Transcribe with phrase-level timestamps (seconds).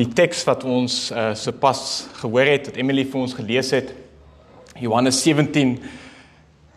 [0.00, 3.90] Die teks wat ons uh, sopas gehoor het, wat Emily vir ons gelees het,
[4.80, 5.74] Johannes 17,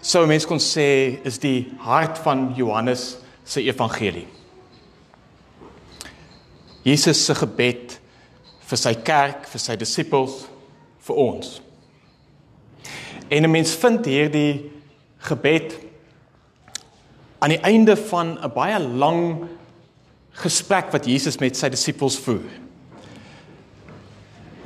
[0.04, 0.88] sou mense kon sê
[1.24, 3.14] is die hart van Johannes
[3.48, 4.26] se evangelie.
[6.84, 7.96] Jesus se gebed
[8.68, 10.42] vir sy kerk, vir sy disippels,
[11.08, 11.62] vir ons.
[13.32, 14.72] En 'n mens vind hierdie
[15.30, 15.80] gebed
[17.40, 19.48] aan die einde van 'n baie lang
[20.44, 22.63] gesprek wat Jesus met sy disippels voer.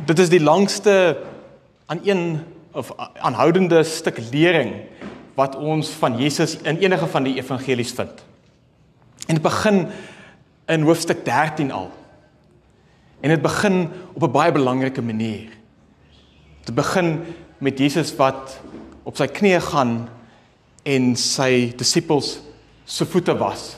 [0.07, 1.17] Dit is die langste
[1.85, 2.39] aan een
[2.71, 4.73] of aanhoudende stuk lering
[5.35, 8.23] wat ons van Jesus in enige van die evangelies vind.
[9.27, 9.87] En dit begin
[10.65, 11.91] in hoofstuk 13 al.
[13.19, 15.49] En dit begin op 'n baie belangrike manier.
[16.63, 17.23] Dit begin
[17.57, 18.59] met Jesus wat
[19.03, 20.09] op sy knieë gaan
[20.83, 22.39] en sy disippels
[22.85, 23.75] se voete was.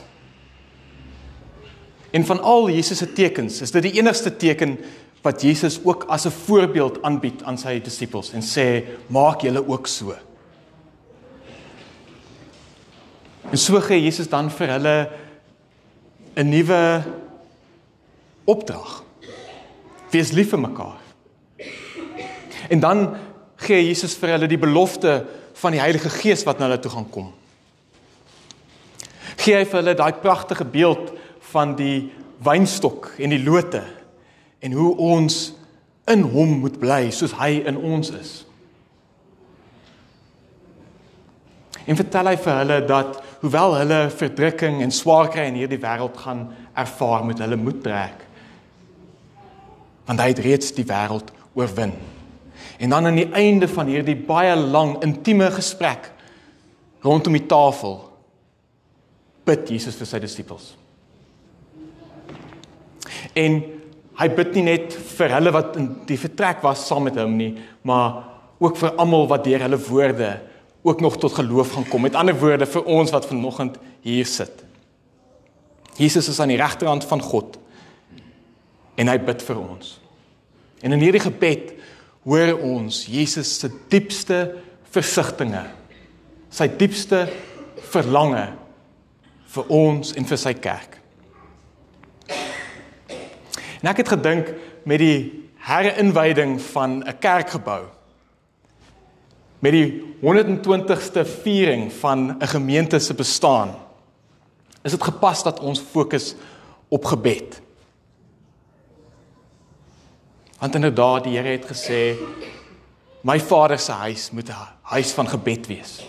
[2.10, 4.78] En van al Jesus se tekens, is dit die enigste teken
[5.22, 9.86] wat Jesus ook as 'n voorbeeld aanbied aan sy disippels en sê maak julle ook
[9.86, 10.14] so.
[13.50, 15.10] En so gee Jesus dan vir hulle
[16.36, 17.02] 'n nuwe
[18.44, 19.02] opdrag.
[20.10, 20.98] Wees lief vir mekaar.
[22.68, 23.16] En dan
[23.56, 27.10] gee Jesus vir hulle die belofte van die Heilige Gees wat na hulle toe gaan
[27.10, 27.32] kom.
[29.36, 31.12] Gee hy vir hulle daai pragtige beeld
[31.52, 33.82] van die wynstok en die lote
[34.60, 35.40] en hoe ons
[36.10, 38.32] in hom moet bly soos hy in ons is.
[41.86, 46.18] En vertel hy vir hulle dat hoewel hulle verdrukking en swaar kry in hierdie wêreld
[46.20, 46.44] gaan
[46.78, 48.26] ervaar met hulle moed trek.
[50.06, 51.94] Want hy het reeds die wêreld oorwin.
[52.80, 56.10] En dan aan die einde van hierdie baie lang intieme gesprek
[57.04, 57.98] rondom die tafel
[59.48, 60.72] bid Jesus vir sy disippels.
[63.34, 63.60] En
[64.20, 67.54] hy bid nie net vir hulle wat in die vertrek was saam met hom nie,
[67.88, 68.26] maar
[68.60, 70.34] ook vir almal wat deur hulle woorde
[70.84, 72.04] ook nog tot geloof gaan kom.
[72.04, 74.64] Met ander woorde vir ons wat vanoggend hier sit.
[75.96, 77.58] Jesus is aan die regterhand van God
[79.00, 79.96] en hy bid vir ons.
[80.84, 81.74] En in hierdie gebed
[82.28, 84.40] hoor ons Jesus se diepste
[84.92, 85.72] versigtings,
[86.52, 87.24] sy diepste
[87.92, 88.50] verlange
[89.54, 90.99] vir ons en vir sy kerk.
[93.80, 94.52] En ek het gedink
[94.84, 97.84] met die herinwyding van 'n kerkgebou
[99.60, 103.74] met die 120ste viering van 'n gemeente se bestaan
[104.82, 106.34] is dit gepas dat ons fokus
[106.88, 107.60] op gebed.
[110.58, 112.16] Want inderdaad die Here het gesê
[113.20, 116.06] my Vader se huis moet 'n huis van gebed wees.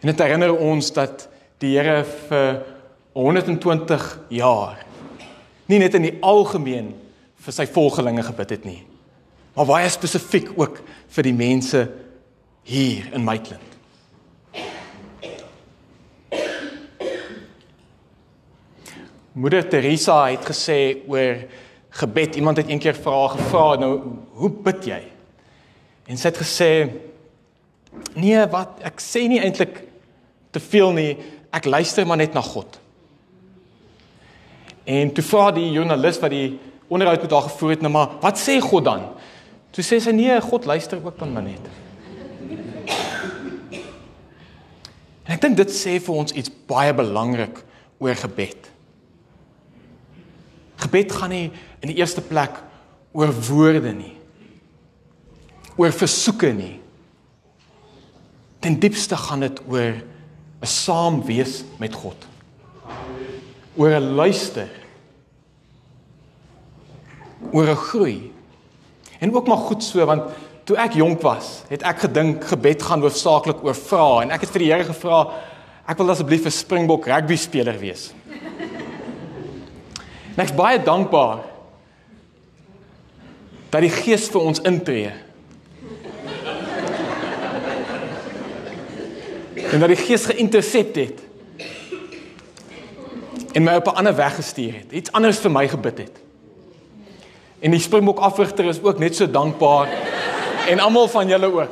[0.00, 1.28] En dit herinner ons dat
[1.58, 2.64] die Here vir
[3.12, 4.80] 120 jaar
[5.70, 6.94] nie net in die algemeen
[7.42, 8.80] vir sy volgelinge gebid het nie
[9.56, 10.80] maar baie spesifiek ook
[11.12, 11.84] vir die mense
[12.62, 13.68] hier in Maitland.
[19.32, 20.78] Moeder Teresa het gesê
[21.08, 21.46] oor
[22.02, 23.92] gebed, iemand het eendag vra gevra nou
[24.36, 25.00] hoe bid jy?
[26.08, 26.70] En sy het gesê
[28.16, 29.80] nee, wat ek sê nie eintlik
[30.52, 31.10] te veel nie,
[31.52, 32.76] ek luister maar net na God.
[34.84, 36.58] En toe vra die joernalis wat die
[36.92, 39.04] onderhoud met haar gevoer het, nou maar, wat sê God dan?
[39.72, 41.70] Toe sê sy nee, God luister ook dan maar net.
[45.22, 47.62] En ek dink dit sê vir ons iets baie belangrik
[48.02, 48.68] oor gebed.
[50.82, 51.46] Gebed gaan nie
[51.80, 52.58] in die eerste plek
[53.14, 54.16] oor woorde nie.
[55.78, 56.74] Oor versoeke nie.
[58.62, 60.02] Ten diepste gaan dit oor
[60.62, 62.31] 'n saam wees met God
[63.76, 64.68] oor 'n luister
[67.52, 68.32] oor 'n groei.
[69.18, 70.22] En ook maar goed so want
[70.64, 74.50] toe ek jonk was het ek gedink gebed gaan hoofsaaklik oor vra en ek het
[74.50, 75.26] vir die Here gevra
[75.86, 78.12] ek wil asseblief 'n Springbok rugby speler wees.
[80.36, 81.38] En ek's baie dankbaar
[83.70, 85.12] dat die Gees vir ons intree.
[89.72, 91.20] En dat die Gees geïntersept het
[93.52, 94.92] en my op 'n ander weg gestuur het.
[94.92, 96.20] Iets anders vir my gebid het.
[97.58, 99.88] En die Springbok afrigter is ook net so dankbaar
[100.70, 101.70] en almal van julle ook.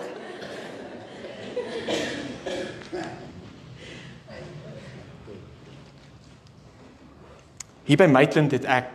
[7.85, 8.87] Hier by Maitland het ek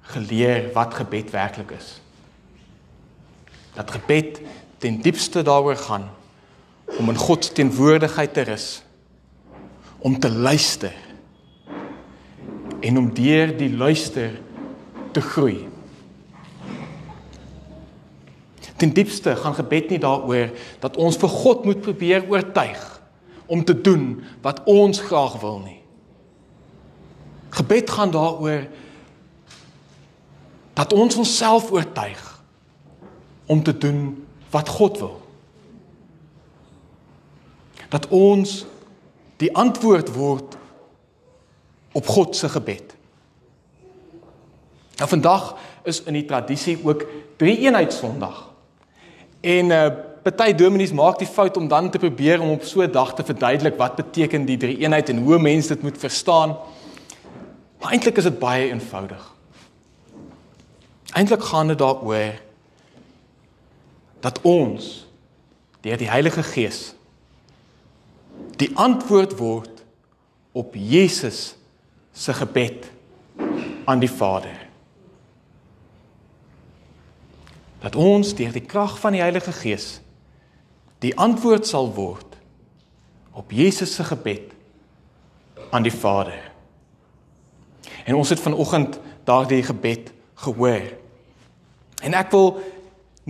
[0.00, 2.00] geleer wat gebed werklik is.
[3.74, 4.40] Dat gebed
[4.78, 6.10] ten diepste daaroor gaan
[6.84, 8.82] om in God se teenwoordigheid te rus,
[9.98, 10.92] om te luister
[12.80, 14.40] en om deur die luister
[15.12, 15.68] te groei.
[18.78, 22.84] Ten diepste gaan gebed nie daaroor dat ons vir God moet probeer oortuig
[23.46, 25.80] om te doen wat ons graag wil nie.
[27.58, 28.68] Gebed gaan daaroor
[30.78, 32.22] dat ons onsself oortuig
[33.46, 35.16] om te doen wat God wil.
[37.88, 38.66] Dat ons
[39.36, 40.57] die antwoord word
[41.98, 42.94] op God se gebed.
[44.98, 47.06] Nou vandag is in die tradisie ook
[47.38, 48.44] drie eenheid Sondag.
[49.40, 49.88] En uh
[50.28, 53.24] party dominees maak die fout om dan te probeer om op so 'n dag te
[53.24, 56.56] verduidelik wat beteken die drie eenheid en hoe mense dit moet verstaan.
[57.80, 59.34] Maar eintlik is dit baie eenvoudig.
[61.12, 62.40] Eintlik gaan dit daaroor
[64.20, 65.06] dat ons
[65.80, 66.94] deur die Heilige Gees
[68.56, 69.84] die antwoord word
[70.52, 71.57] op Jesus
[72.18, 72.90] se gebed
[73.84, 74.66] aan die Vader.
[77.78, 80.00] Dat ons deur die krag van die Heilige Gees
[80.98, 82.34] die antwoord sal word
[83.38, 84.50] op Jesus se gebed
[85.70, 86.40] aan die Vader.
[88.04, 90.10] En ons het vanoggend daardie gebed
[90.42, 90.88] gehoor.
[92.02, 92.58] En ek wil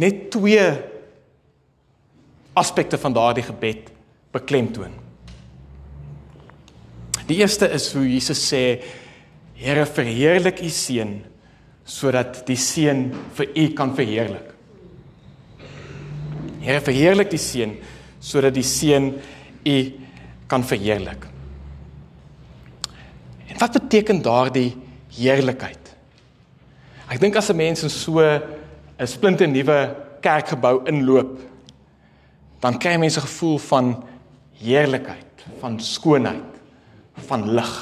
[0.00, 0.64] net twee
[2.56, 3.92] aspekte van daardie gebed
[4.32, 4.96] beklemtoon.
[7.28, 8.80] Die eerste is hoe Jesus sê:
[9.58, 11.18] Here, verheerlik U seun
[11.88, 14.52] sodat die seun vir U kan verheerlik.
[16.60, 17.76] Here, verheerlik die seun
[18.20, 19.12] sodat die seun
[19.64, 19.78] U
[20.48, 21.26] kan verheerlik.
[23.48, 24.70] En wat beteken daardie
[25.16, 25.94] heerlikheid?
[27.08, 31.40] Ek dink as 'n mens in so 'n splinte nuwe kerkgebou inloop,
[32.60, 34.04] dan kry jy mense gevoel van
[34.60, 36.57] heerlikheid, van skoonheid,
[37.26, 37.74] van lig.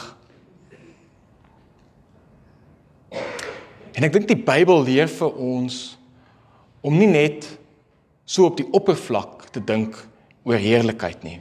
[3.96, 5.96] En ek dink die Bybel leer vir ons
[6.84, 7.48] om nie net
[8.28, 9.96] so op die oppervlak te dink
[10.46, 11.38] oor heerlikheid nie.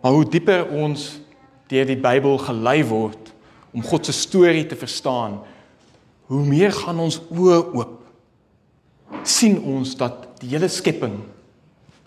[0.00, 1.10] Maar hoe dieper ons
[1.70, 3.32] deur die Bybel gelei word
[3.74, 5.38] om God se storie te verstaan,
[6.30, 7.96] hoe meer gaan ons oë oop.
[9.26, 11.16] sien ons dat die hele skepping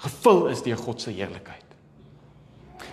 [0.01, 1.62] gevul is deur God se heerlikheid.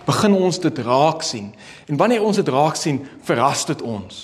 [0.05, 1.51] Begin ons dit raak sien
[1.87, 4.21] en wanneer ons dit raak sien, verras dit ons.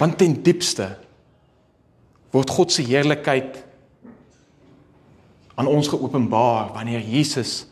[0.00, 0.88] Want ten diepste
[2.34, 3.60] word God se heerlikheid
[5.60, 7.66] aan ons geopenbaar wanneer Jesus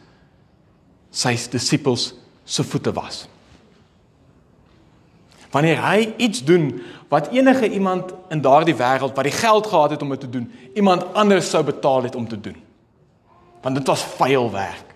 [1.14, 2.12] sy disippels
[2.44, 3.24] se voete was
[5.50, 6.70] wanneer hy iets doen
[7.08, 10.52] wat enige iemand in daardie wêreld wat die geld gehad het om dit te doen,
[10.74, 12.56] iemand anders sou betaal het om te doen.
[13.62, 14.87] Want dit was vuil werk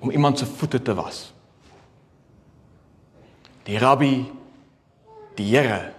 [0.00, 1.32] om iemand se voete te was.
[3.68, 4.24] Die rabbi,
[5.36, 5.92] die Here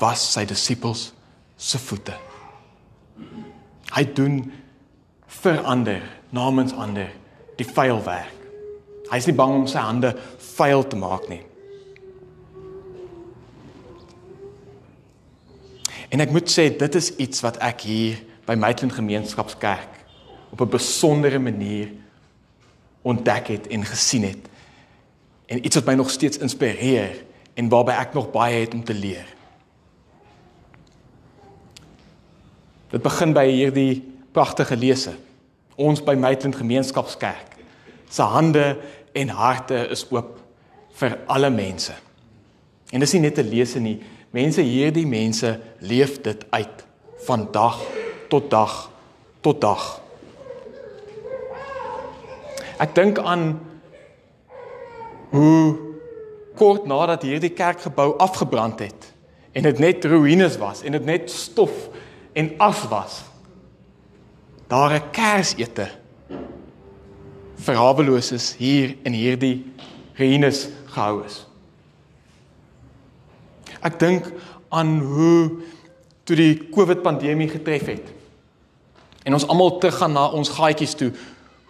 [0.00, 1.10] was sy disippels
[1.60, 2.14] se voete.
[3.90, 4.40] Hy doen
[5.42, 7.10] vir ander, namens ander,
[7.58, 8.36] die vuil werk.
[9.10, 10.14] Hy is nie bang om sy hande
[10.54, 11.42] vuil te maak nie.
[16.10, 19.98] En ek moet sê dit is iets wat ek hier by Maitland Gemeenskapskerk
[20.50, 21.90] op 'n besondere manier
[23.02, 24.48] ontdek het en gesien het.
[25.46, 28.94] En iets wat my nog steeds inspireer en waarby ek nog baie het om te
[28.94, 29.26] leer.
[32.90, 34.02] Dit begin by hierdie
[34.32, 35.14] pragtige lese.
[35.74, 37.56] Ons by Maitland Gemeenskapskerk
[38.10, 38.78] se hande
[39.12, 40.38] en harte is oop
[40.98, 41.94] vir alle mense.
[42.90, 46.84] En dis nie net 'n lese nie, Mense hierdie mense leef dit uit
[47.26, 47.80] van dag
[48.30, 48.90] tot dag
[49.42, 50.00] tot dag.
[52.80, 53.60] Ek dink aan
[55.30, 55.76] hoe
[56.58, 59.10] kort nadat hierdie kerkgebou afgebrand het
[59.52, 61.88] en dit net ruïnes was en dit net stof
[62.32, 63.22] en as was.
[64.70, 65.88] Daar 'n kersete
[67.56, 69.64] vir haweloses hier in hierdie
[70.16, 71.46] ruïnes gehou is.
[73.82, 74.32] Ek dink
[74.68, 75.60] aan hoe
[76.24, 78.06] toe die COVID pandemie getref het.
[79.24, 81.12] En ons almal teruggaan na ons gaatjies toe,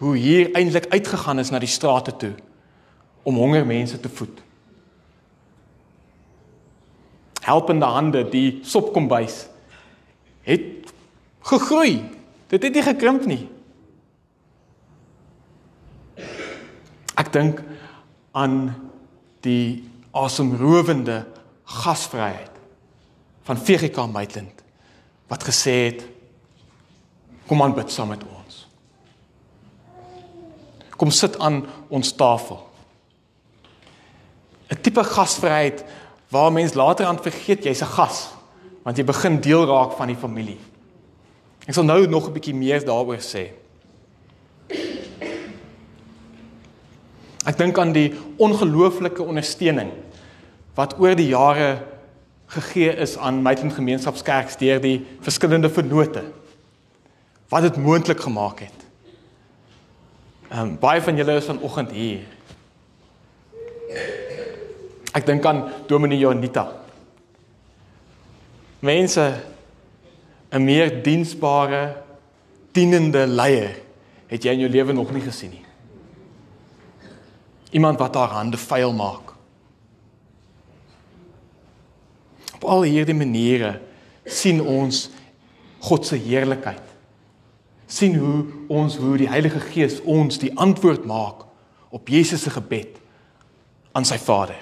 [0.00, 2.33] hoe hier eintlik uitgegaan is na die strate toe
[3.23, 4.38] om honger mense te voed.
[7.45, 9.42] Helpende hande, die sopkombuis
[10.49, 10.88] het
[11.52, 12.00] gegroei.
[12.49, 13.42] Dit het nie gekrimp nie.
[17.21, 17.61] Ek dink
[18.33, 18.73] aan
[19.45, 19.85] die
[20.16, 21.23] asemrowende
[21.85, 22.57] gasvryheid
[23.45, 24.64] van VGK Maitland
[25.30, 26.04] wat gesê het
[27.47, 28.39] kom aan bid saam met ons.
[31.00, 32.61] Kom sit aan ons tafel
[34.71, 35.85] 'n tipe gasvryheid
[36.28, 38.28] waar mens later aan vergeet jy's 'n gas
[38.85, 40.59] want jy begin deel raak van die familie.
[41.66, 43.50] Ek sal nou nog 'n bietjie meer daaroor sê.
[47.47, 49.90] Ek dink aan die ongelooflike ondersteuning
[50.75, 51.83] wat oor die jare
[52.47, 56.25] gegee is aan Maitland Gemeenskapskerk deur die verskillende vennote
[57.49, 58.80] wat dit moontlik gemaak het.
[60.50, 62.25] Ehm um, baie van julle is vanoggend hier.
[65.14, 66.66] Ek dink aan Dominee Jonita.
[68.83, 69.26] Mense
[70.50, 72.02] 'n meer diensbare
[72.73, 73.78] dienende leier
[74.26, 75.64] het jy in jou lewe nog nie gesien nie.
[77.71, 79.35] Iemand wat haar hande vuil maak.
[82.54, 83.80] Op al hierdie maniere
[84.25, 85.11] sien ons
[85.78, 86.89] God se heerlikheid.
[87.90, 91.44] Sien hoe ons hoe die Heilige Gees ons die antwoord maak
[91.90, 93.00] op Jesus se gebed
[93.92, 94.59] aan sy Vader.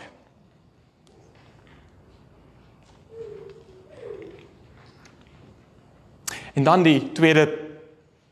[6.56, 7.46] En dan die tweede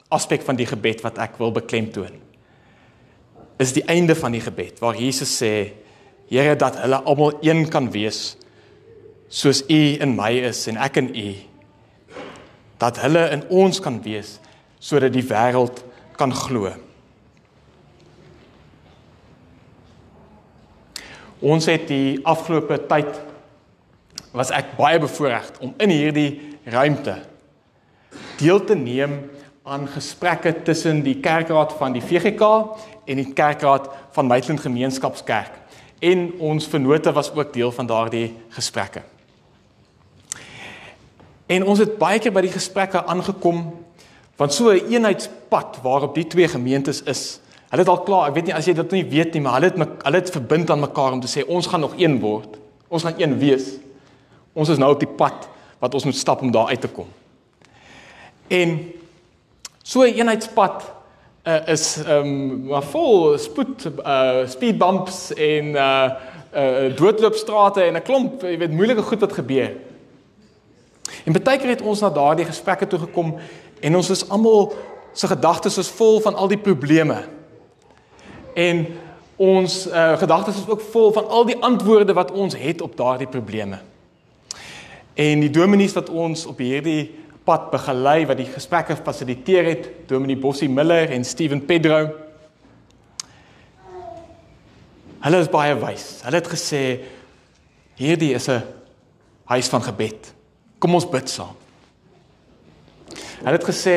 [0.08, 2.22] aspek van die gebed wat ek wil beklemtoon
[3.62, 5.72] is die einde van die gebed waar Jesus sê
[6.26, 8.34] Here dat hulle almal een kan wees
[9.30, 11.28] soos U in my is en ek in U
[12.82, 14.36] dat hulle in ons kan wees
[14.78, 15.83] sodat die wêreld
[16.16, 16.73] kan glo.
[21.40, 23.23] Ons het die afgelope tyd
[24.37, 26.30] was ek baie bevoorreg om in hierdie
[26.68, 27.16] ruimte
[28.40, 29.18] deel te neem
[29.66, 32.49] aan gesprekke tussen die kerkraad van die VGK
[33.06, 35.52] en die kerkraad van Maitland Gemeenskapskerk.
[35.99, 39.02] En ons vennote was ook deel van daardie gesprekke.
[41.47, 43.64] En ons het baie keer by die gesprekke aangekom
[44.37, 47.40] want so 'n eenheidspad waarop die twee gemeentes is.
[47.69, 49.73] Hulle het al klaar, ek weet nie as jy dit nie weet nie, maar hulle
[49.73, 52.59] het hulle het verbind aan mekaar om te sê ons gaan nog een word.
[52.88, 53.78] Ons gaan een wees.
[54.52, 57.07] Ons is nou op die pad wat ons moet stap om daar uit te kom.
[58.49, 58.93] En
[59.83, 60.93] so 'n eenheidspad
[61.47, 66.11] uh, is ehm um, maar vol spoed uh speed bumps en uh
[66.55, 69.76] uh doodloopstrate en 'n klomp, jy weet, moeilike goed wat gebeur.
[71.25, 73.34] En baie keer het ons na daardie gesprekke toe gekom
[73.80, 74.75] en ons is almal
[75.12, 77.22] se gedagtes is vol van al die probleme.
[78.54, 78.86] En
[79.36, 83.28] ons uh gedagtes is ook vol van al die antwoorde wat ons het op daardie
[83.28, 83.78] probleme.
[85.14, 87.14] En die dominees wat ons op hierdie
[87.46, 92.10] pad begelei wat die gesprekke fasiliteer het, Dominee Bossie Miller en Steven Pedro.
[95.22, 96.06] Hulle is baie wys.
[96.26, 96.82] Hulle het gesê
[97.96, 98.62] hierdie is 'n
[99.44, 100.36] huis van gebed.
[100.78, 101.54] Kom ons bid saam.
[103.40, 103.97] Hulle het gesê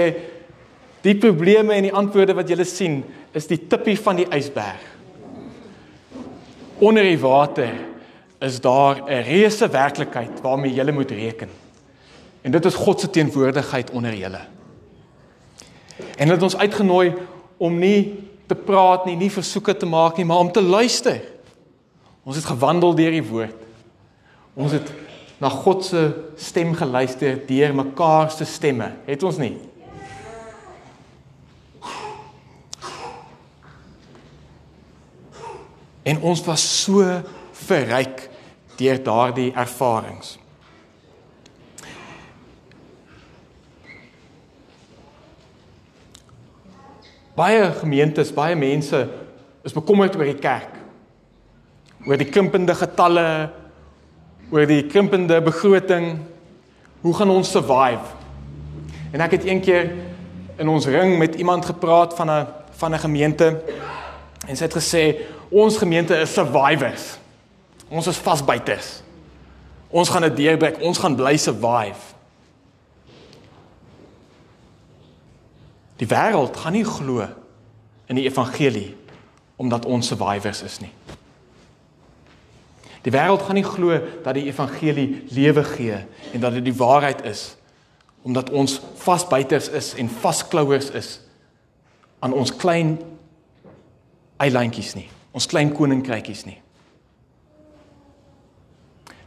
[1.04, 3.02] die probleme en die antwoorde wat julle sien
[3.36, 4.84] is die tippie van die ysberg.
[6.80, 7.74] Onder die water
[8.40, 11.50] is daar 'n reuse werklikheid waarmee jy moet reken.
[12.42, 14.42] En dit is God se teenwoordigheid onder julle.
[16.18, 17.14] En dit het ons uitgenooi
[17.58, 21.22] om nie te praat nie, nie versoeke te maak nie, maar om te luister.
[22.24, 23.56] Ons het gewandel deur die woord.
[24.54, 24.92] Ons het
[25.40, 26.02] na God se
[26.36, 29.56] stem geluister deur mekaar se stemme, het ons nie?
[36.04, 37.06] En ons was so
[37.68, 38.26] verryk
[38.80, 40.38] deur daardie ervarings.
[47.40, 49.06] Baie gemeentes, baie mense
[49.64, 50.76] is bekommerd oor die kerk.
[52.08, 53.26] Oor die krimpende getalle,
[54.50, 56.18] oor die krimpende begroting.
[57.02, 58.16] Hoe gaan ons survive?
[59.12, 59.92] En ek het eendag
[60.60, 62.48] in ons ring met iemand gepraat van 'n
[62.80, 63.62] van 'n gemeente
[64.48, 65.16] en sy het gesê
[65.50, 67.18] ons gemeente is survivors.
[67.90, 69.02] Ons is vasbyters.
[69.90, 70.82] Ons gaan dit deurbreek.
[70.82, 72.14] Ons gaan bly survive.
[75.96, 77.28] Die wêreld gaan nie glo
[78.06, 78.96] in die evangelie
[79.56, 80.92] omdat ons survivors is nie.
[83.06, 86.02] Die wêreld gaan nie glo dat die evangelie lewe gee
[86.34, 87.56] en dat dit die waarheid is
[88.28, 91.22] omdat ons vasbyters is en vasklouers is
[92.20, 92.98] aan ons klein
[94.44, 96.58] eilandjies nie, ons klein koninkrykies nie.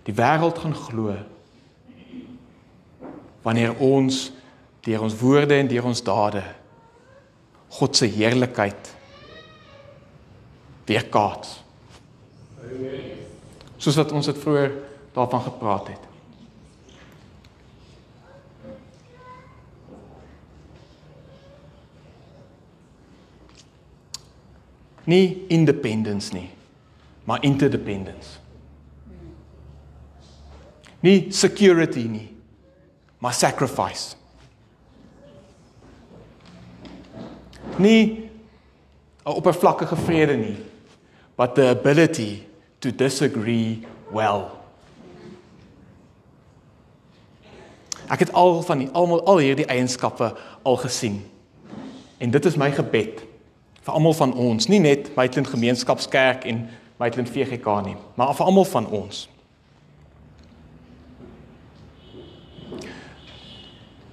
[0.05, 1.17] Die wêreld gaan glo
[3.43, 4.29] wanneer ons
[4.85, 6.43] deur ons woorde en deur ons dade
[7.73, 8.91] God se heerlikheid
[10.85, 11.63] weerkaats.
[13.83, 14.75] Soos wat ons dit vroeër
[15.13, 16.05] daarvan gepraat het.
[25.11, 26.47] Nie independence nie,
[27.27, 28.39] maar interdependence.
[31.03, 32.29] Nie security nie,
[33.19, 34.15] maar sacrifice.
[37.83, 38.31] Nie
[39.27, 40.57] 'n oppervlakkige vrede nie,
[41.35, 42.52] but the ability
[42.83, 44.51] to disagree well.
[48.11, 51.23] Ek het al van die almal al hierdie eienskappe al gesien.
[52.19, 53.23] En dit is my gebed
[53.83, 56.67] vir almal van ons, nie net Maitland Gemeenskapskerk en
[57.03, 59.25] Maitland VGK nie, maar vir almal van ons.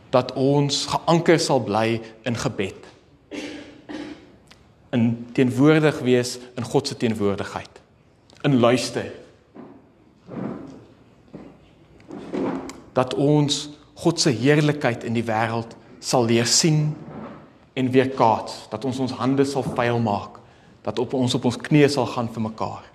[0.10, 2.88] Dat ons geanker sal bly in gebed.
[4.90, 5.06] In
[5.38, 7.79] teenwoordig wees in God se teenwoordigheid.
[8.42, 9.12] In luister.
[12.94, 16.94] Dat ons God se heerlikheid in die wêreld sal leer sien
[17.76, 20.40] en weer kaats, dat ons ons hande sal vuil maak,
[20.88, 22.86] dat op ons op ons knieë sal gaan vir mekaar.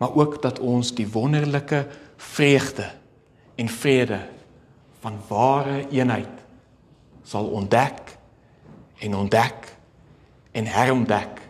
[0.00, 1.84] Maar ook dat ons die wonderlike
[2.16, 2.88] vreugde
[3.54, 4.22] en vrede
[5.04, 6.40] van ware eenheid
[7.22, 8.16] sal ontdek
[8.98, 9.71] en ontdek
[10.52, 11.40] en herontdek.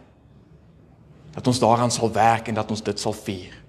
[1.31, 3.62] Dat ons daaraan sal werk en dat ons dit sal vier.